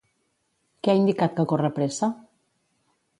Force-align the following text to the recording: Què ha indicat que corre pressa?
Què 0.87 0.93
ha 0.93 0.95
indicat 1.01 1.35
que 1.41 1.45
corre 1.51 1.71
pressa? 1.75 2.09